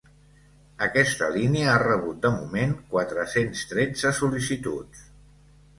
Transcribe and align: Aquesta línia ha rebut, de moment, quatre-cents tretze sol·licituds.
Aquesta 0.85 1.27
línia 1.35 1.67
ha 1.73 1.83
rebut, 1.83 2.17
de 2.25 2.33
moment, 2.41 2.75
quatre-cents 2.95 3.65
tretze 3.75 4.17
sol·licituds. 4.23 5.07